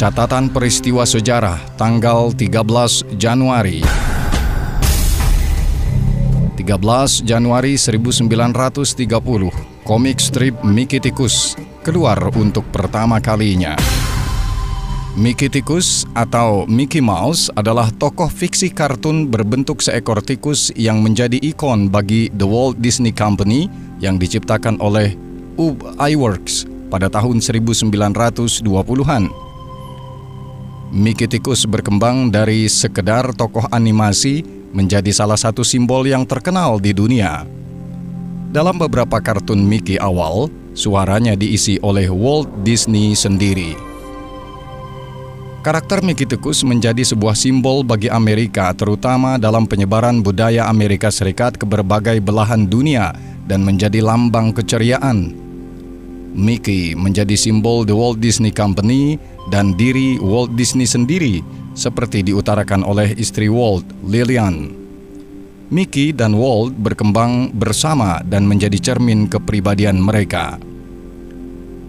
[0.00, 3.84] Catatan peristiwa sejarah tanggal 13 Januari
[6.56, 8.24] 13 Januari 1930
[9.84, 11.52] komik strip Mickey Tikus
[11.84, 13.76] keluar untuk pertama kalinya.
[15.20, 21.92] Mickey Tikus atau Mickey Mouse adalah tokoh fiksi kartun berbentuk seekor tikus yang menjadi ikon
[21.92, 23.68] bagi The Walt Disney Company
[24.00, 25.12] yang diciptakan oleh
[25.60, 29.49] Ub Iwerks pada tahun 1920-an.
[30.90, 34.42] Mickey Tikus berkembang dari sekedar tokoh animasi
[34.74, 37.46] menjadi salah satu simbol yang terkenal di dunia.
[38.50, 43.78] Dalam beberapa kartun Mickey awal, suaranya diisi oleh Walt Disney sendiri.
[45.62, 51.70] Karakter Mickey Tikus menjadi sebuah simbol bagi Amerika, terutama dalam penyebaran budaya Amerika Serikat ke
[51.70, 53.14] berbagai belahan dunia
[53.46, 55.38] dan menjadi lambang keceriaan.
[56.30, 59.18] Mickey menjadi simbol The Walt Disney Company
[59.50, 61.42] dan diri Walt Disney sendiri
[61.74, 64.74] seperti diutarakan oleh istri Walt, Lillian.
[65.70, 70.58] Mickey dan Walt berkembang bersama dan menjadi cermin kepribadian mereka.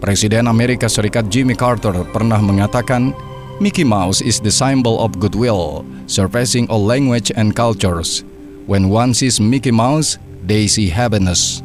[0.01, 3.13] Presiden Amerika Serikat Jimmy Carter pernah mengatakan,
[3.61, 8.25] Mickey Mouse is the symbol of goodwill, surpassing all language and cultures.
[8.65, 11.61] When one sees Mickey Mouse, they see happiness.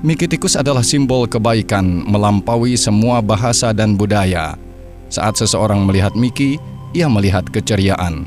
[0.00, 4.56] Mickey tikus adalah simbol kebaikan melampaui semua bahasa dan budaya.
[5.12, 6.56] Saat seseorang melihat Mickey,
[6.96, 8.24] ia melihat keceriaan.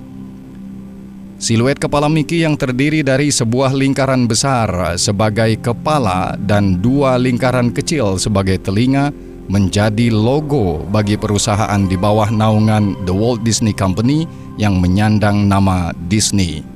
[1.42, 4.70] Siluet kepala Mickey yang terdiri dari sebuah lingkaran besar
[5.02, 9.10] sebagai kepala dan dua lingkaran kecil sebagai telinga
[9.50, 14.30] menjadi logo bagi perusahaan di bawah naungan The Walt Disney Company
[14.62, 16.73] yang menyandang nama Disney.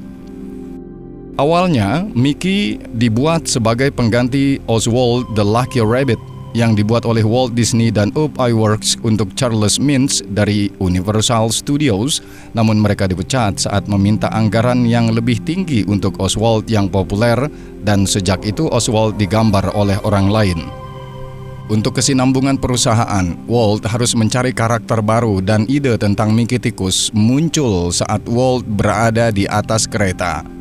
[1.38, 6.18] Awalnya, Mickey dibuat sebagai pengganti Oswald the Lucky Rabbit
[6.58, 12.26] yang dibuat oleh Walt Disney dan Up Iwerks untuk Charles Mintz dari Universal Studios,
[12.58, 17.38] namun mereka dipecat saat meminta anggaran yang lebih tinggi untuk Oswald yang populer
[17.86, 20.66] dan sejak itu Oswald digambar oleh orang lain.
[21.70, 28.26] Untuk kesinambungan perusahaan, Walt harus mencari karakter baru dan ide tentang Mickey Tikus muncul saat
[28.26, 30.57] Walt berada di atas kereta.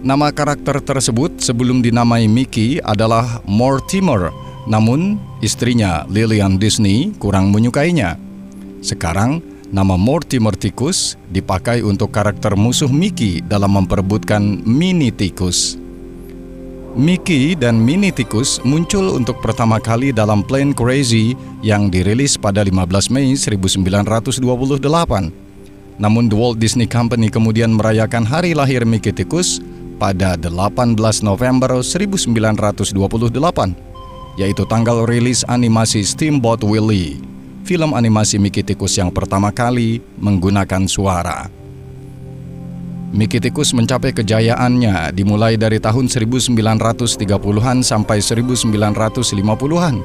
[0.00, 4.32] Nama karakter tersebut sebelum dinamai Mickey adalah Mortimer,
[4.64, 8.16] namun, istrinya Lillian Disney kurang menyukainya.
[8.80, 15.76] Sekarang, nama Mortimer Tikus dipakai untuk karakter musuh Mickey dalam memperebutkan Mini Tikus.
[16.96, 23.12] Mickey dan Mini Tikus muncul untuk pertama kali dalam Plane Crazy yang dirilis pada 15
[23.12, 24.40] Mei 1928.
[26.00, 29.60] Namun The Walt Disney Company kemudian merayakan hari lahir Mickey Tikus
[30.00, 33.90] pada 18 November 1928
[34.40, 37.20] yaitu tanggal rilis animasi Steamboat Willie,
[37.68, 41.52] film animasi Mickey Tikus yang pertama kali menggunakan suara.
[43.12, 49.96] Mickey Tikus mencapai kejayaannya dimulai dari tahun 1930-an sampai 1950-an.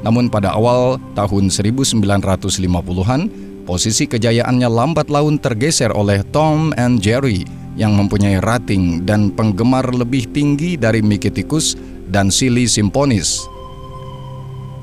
[0.00, 3.20] Namun pada awal tahun 1950-an,
[3.66, 10.28] posisi kejayaannya lambat laun tergeser oleh Tom and Jerry yang mempunyai rating dan penggemar lebih
[10.28, 11.80] tinggi dari Mickey Tikus
[12.12, 13.48] dan Silly Simponis.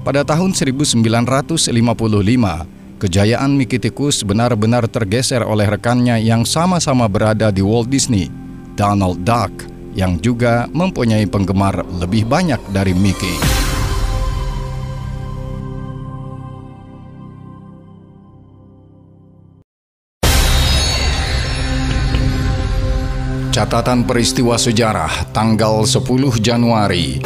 [0.01, 0.97] Pada tahun 1955,
[2.97, 8.33] kejayaan Mickey Tikus benar-benar tergeser oleh rekannya yang sama-sama berada di Walt Disney,
[8.73, 9.53] Donald Duck,
[9.93, 13.56] yang juga mempunyai penggemar lebih banyak dari Mickey.
[23.57, 26.05] Catatan peristiwa sejarah tanggal 10
[26.37, 27.25] Januari 10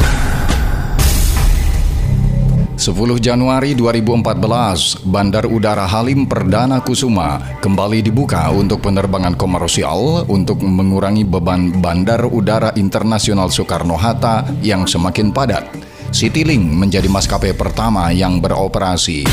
[3.20, 11.68] Januari 2014, Bandar Udara Halim Perdana Kusuma kembali dibuka untuk penerbangan komersial untuk mengurangi beban
[11.84, 15.68] Bandar Udara Internasional Soekarno-Hatta yang semakin padat.
[16.16, 19.28] Citylink menjadi maskapai pertama yang beroperasi.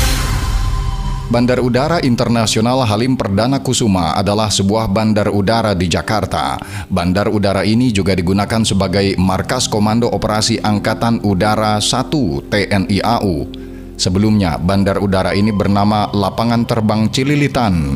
[1.30, 6.58] Bandar Udara Internasional Halim Perdana Kusuma adalah sebuah bandar udara di Jakarta.
[6.90, 13.46] Bandar udara ini juga digunakan sebagai markas Komando Operasi Angkatan Udara 1 TNI AU.
[13.94, 17.94] Sebelumnya, bandar udara ini bernama Lapangan Terbang Cililitan.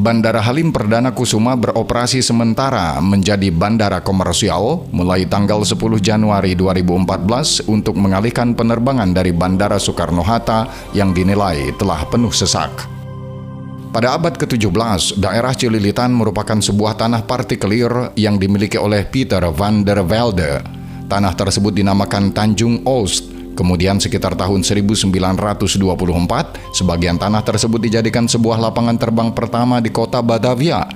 [0.00, 8.00] Bandara Halim Perdana Kusuma beroperasi sementara menjadi bandara komersial mulai tanggal 10 Januari 2014 untuk
[8.00, 12.72] mengalihkan penerbangan dari Bandara Soekarno-Hatta yang dinilai telah penuh sesak.
[13.92, 20.00] Pada abad ke-17, daerah Cililitan merupakan sebuah tanah partikelir yang dimiliki oleh Peter van der
[20.00, 20.64] Velde.
[21.12, 25.84] Tanah tersebut dinamakan Tanjung Oost Kemudian sekitar tahun 1924,
[26.72, 30.88] sebagian tanah tersebut dijadikan sebuah lapangan terbang pertama di kota Batavia.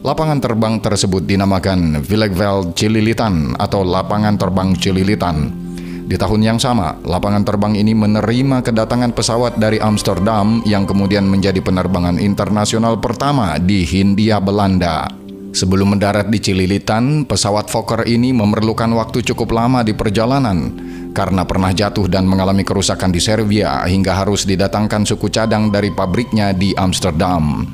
[0.00, 5.52] Lapangan terbang tersebut dinamakan Vliegveld Cililitan atau Lapangan Terbang Cililitan.
[6.08, 11.60] Di tahun yang sama, lapangan terbang ini menerima kedatangan pesawat dari Amsterdam yang kemudian menjadi
[11.60, 15.04] penerbangan internasional pertama di Hindia Belanda.
[15.52, 20.72] Sebelum mendarat di Cililitan, pesawat Fokker ini memerlukan waktu cukup lama di perjalanan
[21.16, 26.52] karena pernah jatuh dan mengalami kerusakan di Serbia hingga harus didatangkan suku cadang dari pabriknya
[26.52, 27.64] di Amsterdam.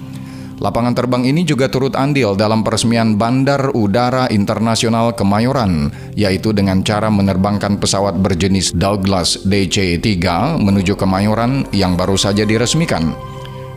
[0.63, 7.11] Lapangan terbang ini juga turut andil dalam peresmian Bandar Udara Internasional Kemayoran, yaitu dengan cara
[7.11, 10.23] menerbangkan pesawat berjenis Douglas DC-3
[10.63, 13.11] menuju Kemayoran yang baru saja diresmikan.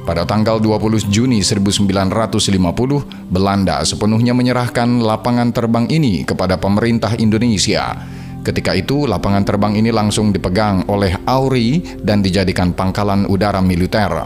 [0.05, 7.97] Pada tanggal 20 Juni 1950, Belanda sepenuhnya menyerahkan lapangan terbang ini kepada pemerintah Indonesia.
[8.46, 14.22] Ketika itu, lapangan terbang ini langsung dipegang oleh Auri dan dijadikan pangkalan udara militer.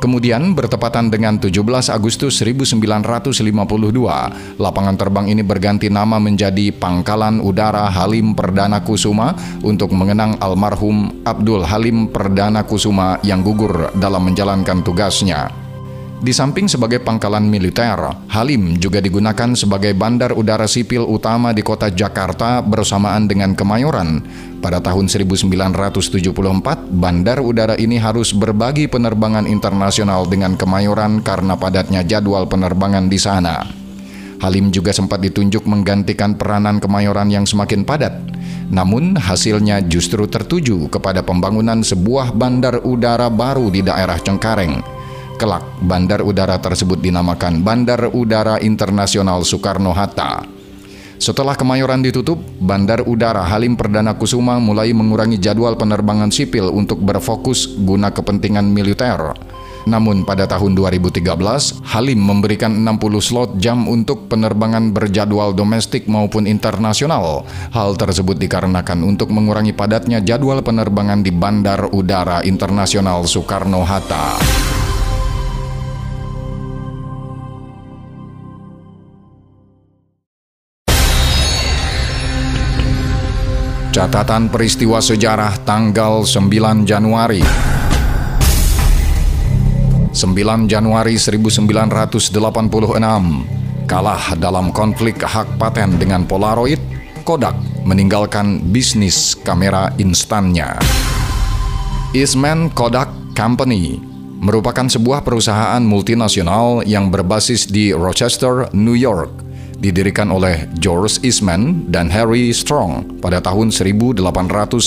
[0.00, 1.60] Kemudian bertepatan dengan 17
[1.92, 2.96] Agustus 1952,
[4.56, 11.68] lapangan terbang ini berganti nama menjadi Pangkalan Udara Halim Perdana Kusuma untuk mengenang almarhum Abdul
[11.68, 15.59] Halim Perdana Kusuma yang gugur dalam menjalankan tugasnya.
[16.20, 17.96] Di samping sebagai pangkalan militer,
[18.28, 24.20] Halim juga digunakan sebagai bandar udara sipil utama di kota Jakarta bersamaan dengan Kemayoran.
[24.60, 32.44] Pada tahun 1974, bandar udara ini harus berbagi penerbangan internasional dengan Kemayoran karena padatnya jadwal
[32.44, 33.64] penerbangan di sana.
[34.44, 38.12] Halim juga sempat ditunjuk menggantikan peranan Kemayoran yang semakin padat.
[38.68, 44.99] Namun hasilnya justru tertuju kepada pembangunan sebuah bandar udara baru di daerah Cengkareng
[45.40, 50.44] Kelak, bandar udara tersebut dinamakan Bandar Udara Internasional Soekarno-Hatta.
[51.16, 57.72] Setelah Kemayoran ditutup, Bandar Udara Halim Perdana Kusuma mulai mengurangi jadwal penerbangan sipil untuk berfokus
[57.72, 59.32] guna kepentingan militer.
[59.88, 61.24] Namun pada tahun 2013,
[61.88, 67.48] Halim memberikan 60 slot jam untuk penerbangan berjadwal domestik maupun internasional.
[67.72, 74.79] Hal tersebut dikarenakan untuk mengurangi padatnya jadwal penerbangan di Bandar Udara Internasional Soekarno-Hatta.
[83.90, 87.42] Catatan peristiwa sejarah tanggal 9 Januari.
[90.14, 90.14] 9
[90.70, 92.30] Januari 1986
[93.90, 96.78] Kalah dalam konflik hak paten dengan Polaroid
[97.26, 100.78] Kodak meninggalkan bisnis kamera instannya.
[102.14, 103.98] Eastman Kodak Company
[104.38, 109.49] merupakan sebuah perusahaan multinasional yang berbasis di Rochester, New York
[109.80, 114.84] didirikan oleh George Eastman dan Harry Strong pada tahun 1892.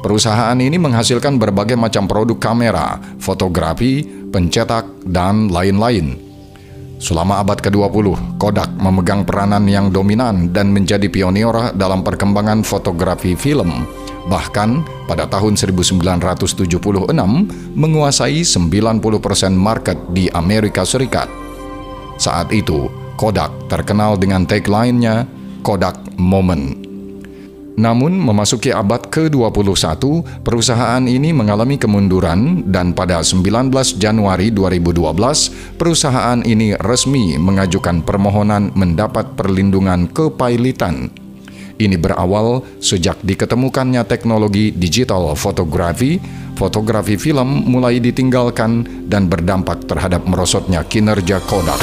[0.00, 4.00] Perusahaan ini menghasilkan berbagai macam produk kamera, fotografi,
[4.32, 6.16] pencetak, dan lain-lain.
[7.00, 13.88] Selama abad ke-20, Kodak memegang peranan yang dominan dan menjadi pionir dalam perkembangan fotografi film.
[14.28, 14.70] Bahkan
[15.08, 16.80] pada tahun 1976
[17.72, 19.00] menguasai 90%
[19.56, 21.49] market di Amerika Serikat.
[22.20, 25.24] Saat itu, Kodak terkenal dengan tagline-nya
[25.64, 26.76] Kodak Moment.
[27.80, 29.64] Namun, memasuki abad ke-21,
[30.44, 39.32] perusahaan ini mengalami kemunduran dan pada 19 Januari 2012, perusahaan ini resmi mengajukan permohonan mendapat
[39.32, 41.08] perlindungan kepailitan.
[41.80, 46.20] Ini berawal sejak diketemukannya teknologi digital fotografi,
[46.60, 51.80] fotografi film mulai ditinggalkan dan berdampak terhadap merosotnya kinerja Kodak.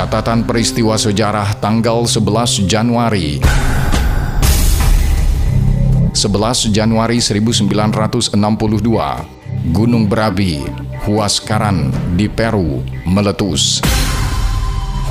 [0.00, 3.36] Catatan peristiwa sejarah tanggal 11 Januari
[6.16, 8.32] 11 Januari 1962
[9.68, 10.64] Gunung Berapi,
[11.04, 13.84] Huascaran di Peru meletus.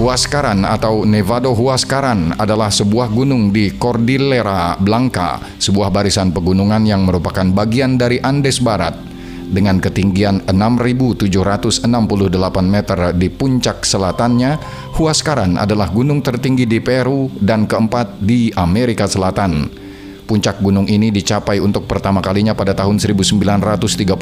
[0.02, 7.46] Huascaran atau Nevado Huascaran adalah sebuah gunung di Cordillera Blanca, sebuah barisan pegunungan yang merupakan
[7.46, 9.09] bagian dari Andes Barat
[9.50, 11.90] dengan ketinggian 6.768
[12.62, 14.62] meter di puncak selatannya,
[14.94, 19.66] Huascaran adalah gunung tertinggi di Peru dan keempat di Amerika Selatan.
[20.30, 24.14] Puncak gunung ini dicapai untuk pertama kalinya pada tahun 1932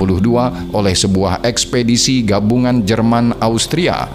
[0.71, 4.07] oleh sebuah ekspedisi gabungan Jerman-Austria.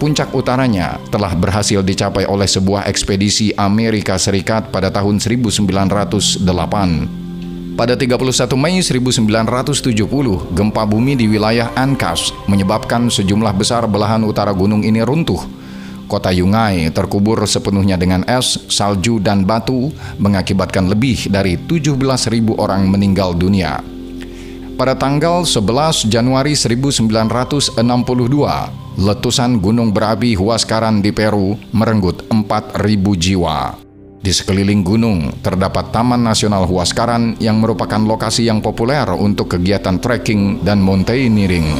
[0.00, 7.25] Puncak utaranya telah berhasil dicapai oleh sebuah ekspedisi Amerika Serikat pada tahun 1908.
[7.76, 9.84] Pada 31 Mei 1970,
[10.56, 15.44] gempa bumi di wilayah Ancash menyebabkan sejumlah besar belahan utara gunung ini runtuh.
[16.08, 23.36] Kota Yungay terkubur sepenuhnya dengan es, salju, dan batu, mengakibatkan lebih dari 17.000 orang meninggal
[23.36, 23.84] dunia.
[24.80, 27.76] Pada tanggal 11 Januari 1962,
[29.04, 33.85] letusan gunung berapi Huascaran di Peru merenggut 4.000 jiwa.
[34.26, 40.66] Di sekeliling gunung terdapat Taman Nasional Huascaran yang merupakan lokasi yang populer untuk kegiatan trekking
[40.66, 41.70] dan mountaineering.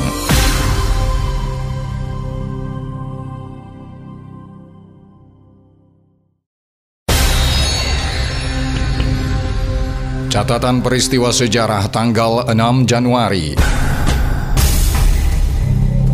[10.30, 12.54] Catatan peristiwa sejarah tanggal 6
[12.86, 13.58] Januari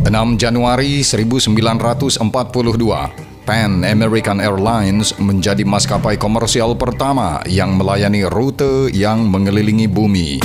[0.08, 9.90] 6 Januari 1942 Pan American Airlines menjadi maskapai komersial pertama yang melayani rute yang mengelilingi
[9.90, 10.38] bumi.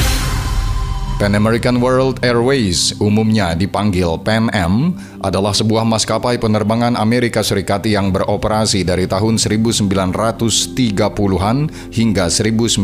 [1.22, 8.10] Pan American World Airways, umumnya dipanggil Pan Am, adalah sebuah maskapai penerbangan Amerika Serikat yang
[8.10, 11.58] beroperasi dari tahun 1930-an
[11.94, 12.82] hingga 1991.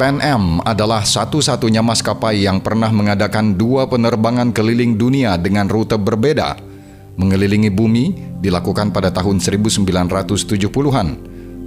[0.00, 6.69] Pan Am adalah satu-satunya maskapai yang pernah mengadakan dua penerbangan keliling dunia dengan rute berbeda
[7.16, 11.08] mengelilingi bumi dilakukan pada tahun 1970-an.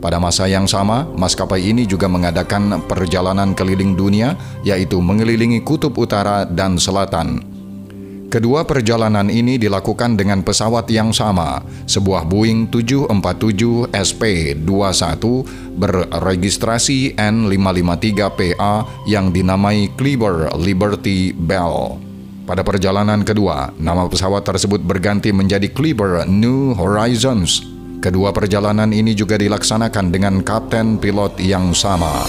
[0.03, 4.35] Pada masa yang sama, maskapai ini juga mengadakan perjalanan keliling dunia,
[4.67, 7.39] yaitu mengelilingi kutub utara dan selatan.
[8.27, 15.23] Kedua perjalanan ini dilakukan dengan pesawat yang sama, sebuah Boeing 747 SP-21
[15.77, 22.12] berregistrasi N553PA yang dinamai Kleber Liberty Bell.
[22.43, 27.63] Pada perjalanan kedua, nama pesawat tersebut berganti menjadi Kleber New Horizons.
[28.03, 32.27] Kedua perjalanan ini juga dilaksanakan dengan kapten pilot yang sama.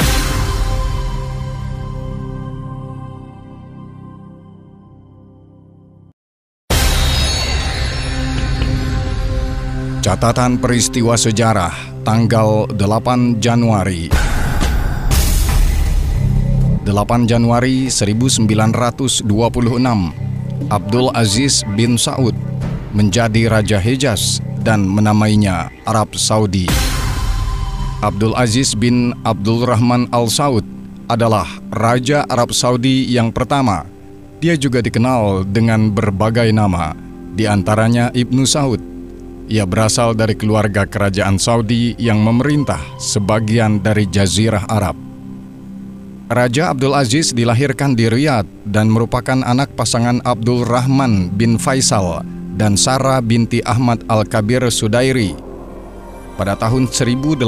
[9.98, 11.74] Catatan peristiwa sejarah
[12.06, 14.33] tanggal 8 Januari
[16.84, 19.24] 8 Januari 1926,
[20.68, 22.36] Abdul Aziz bin Saud
[22.92, 26.68] menjadi Raja Hejaz dan menamainya Arab Saudi.
[28.04, 30.64] Abdul Aziz bin Abdul Rahman Al Saud
[31.08, 33.88] adalah Raja Arab Saudi yang pertama.
[34.44, 36.92] Dia juga dikenal dengan berbagai nama,
[37.32, 38.80] di antaranya Ibnu Saud.
[39.48, 45.03] Ia berasal dari keluarga kerajaan Saudi yang memerintah sebagian dari Jazirah Arab.
[46.24, 52.24] Raja Abdul Aziz dilahirkan di Riyadh dan merupakan anak pasangan Abdul Rahman bin Faisal
[52.56, 55.36] dan Sarah binti Ahmad Al-Kabir Sudairi.
[56.40, 57.44] Pada tahun 1890,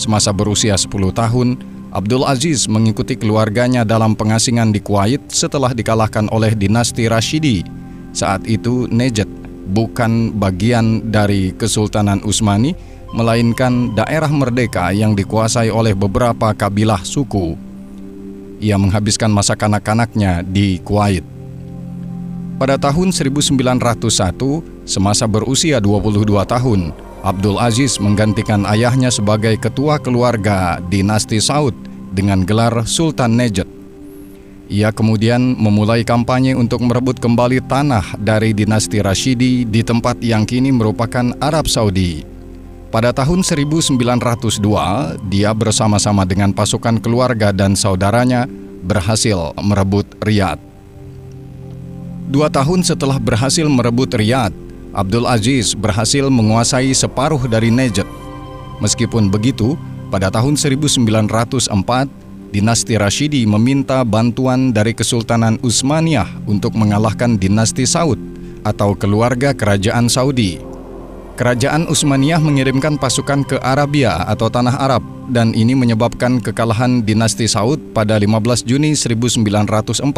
[0.00, 1.60] semasa berusia 10 tahun,
[1.92, 7.68] Abdul Aziz mengikuti keluarganya dalam pengasingan di Kuwait setelah dikalahkan oleh dinasti Rashidi.
[8.16, 9.28] Saat itu Najd
[9.76, 12.72] bukan bagian dari Kesultanan Utsmani,
[13.14, 17.54] melainkan daerah merdeka yang dikuasai oleh beberapa kabilah suku.
[18.58, 21.22] Ia menghabiskan masa kanak-kanaknya di Kuwait.
[22.58, 23.78] Pada tahun 1901,
[24.82, 26.90] semasa berusia 22 tahun,
[27.22, 31.74] Abdul Aziz menggantikan ayahnya sebagai ketua keluarga dinasti Saud
[32.10, 33.66] dengan gelar Sultan Najd.
[34.74, 40.72] Ia kemudian memulai kampanye untuk merebut kembali tanah dari dinasti Rashidi di tempat yang kini
[40.72, 42.33] merupakan Arab Saudi.
[42.94, 43.98] Pada tahun 1902,
[45.26, 48.46] dia bersama-sama dengan pasukan keluarga dan saudaranya
[48.86, 50.62] berhasil merebut Riyadh.
[52.30, 54.54] Dua tahun setelah berhasil merebut Riyadh,
[54.94, 58.06] Abdul Aziz berhasil menguasai separuh dari Najd.
[58.78, 59.74] Meskipun begitu,
[60.14, 61.10] pada tahun 1904,
[62.54, 68.22] dinasti Rashidi meminta bantuan dari Kesultanan Utsmaniyah untuk mengalahkan dinasti Saud
[68.62, 70.73] atau keluarga kerajaan Saudi.
[71.34, 75.02] Kerajaan Utsmaniyah mengirimkan pasukan ke Arabia atau Tanah Arab
[75.34, 80.14] dan ini menyebabkan kekalahan dinasti Saud pada 15 Juni 1904.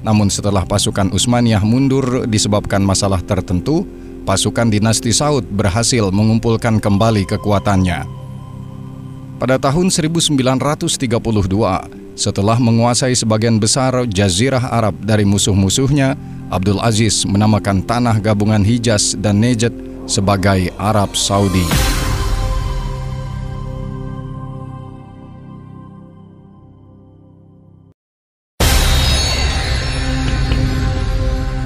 [0.00, 3.84] Namun setelah pasukan Utsmaniyah mundur disebabkan masalah tertentu,
[4.24, 8.08] pasukan dinasti Saud berhasil mengumpulkan kembali kekuatannya.
[9.36, 10.88] Pada tahun 1932,
[12.16, 16.16] setelah menguasai sebagian besar jazirah Arab dari musuh-musuhnya,
[16.48, 21.68] Abdul Aziz menamakan tanah gabungan Hijaz dan Najd sebagai Arab Saudi.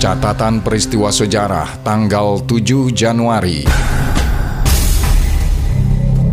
[0.02, 3.92] Catatan peristiwa sejarah tanggal 7 Januari 7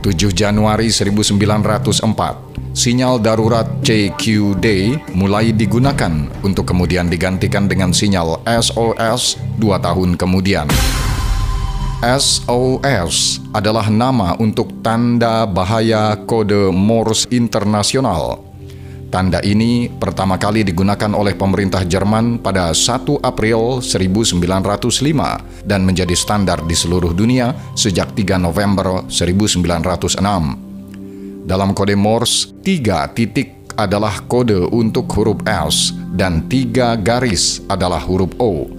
[0.09, 9.77] 7 Januari 1904, sinyal darurat CQD mulai digunakan untuk kemudian digantikan dengan sinyal SOS dua
[9.77, 10.65] tahun kemudian.
[11.99, 18.39] SOS adalah nama untuk tanda bahaya kode Morse internasional
[19.11, 26.63] Tanda ini pertama kali digunakan oleh pemerintah Jerman pada 1 April 1905 dan menjadi standar
[26.63, 30.23] di seluruh dunia sejak 3 November 1906.
[31.43, 38.31] Dalam kode Morse, tiga titik adalah kode untuk huruf S dan tiga garis adalah huruf
[38.39, 38.78] O.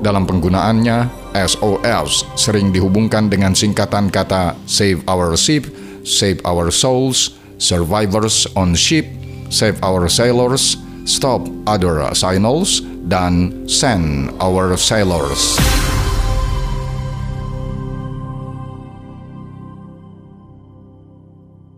[0.00, 5.68] Dalam penggunaannya, SOS sering dihubungkan dengan singkatan kata Save Our Ship,
[6.08, 9.04] Save Our Souls, Survivors on Ship,
[9.52, 12.80] Save Our Sailors, Stop Other Signals,
[13.12, 15.60] dan Send Our Sailors.